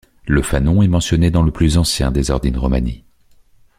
Le 0.25 0.41
fanon 0.41 0.81
est 0.81 0.87
mentionné 0.87 1.29
dans 1.29 1.43
le 1.43 1.51
plus 1.51 1.77
ancien 1.77 2.09
des 2.09 2.31
Ordines 2.31 2.57
romani. 2.57 3.03